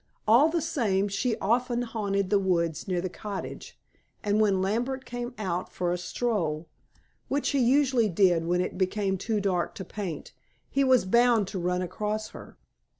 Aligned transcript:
All 0.27 0.49
the 0.49 0.63
same, 0.63 1.07
she 1.09 1.37
often 1.37 1.83
haunted 1.83 2.31
the 2.31 2.39
woods 2.39 2.87
near 2.87 3.01
the 3.01 3.07
cottage, 3.07 3.77
and 4.23 4.41
when 4.41 4.59
Lambert 4.59 5.05
came 5.05 5.35
out 5.37 5.71
for 5.71 5.91
a 5.93 5.97
stroll, 5.99 6.67
which 7.27 7.49
he 7.49 7.59
usually 7.59 8.09
did 8.09 8.47
when 8.47 8.61
it 8.61 8.79
became 8.79 9.15
too 9.19 9.39
dark 9.39 9.75
to 9.75 9.85
paint, 9.85 10.33
he 10.71 10.83
was 10.83 11.05
bound 11.05 11.47
to 11.49 11.59
run 11.59 11.83
across 11.83 12.29
her. 12.29 12.57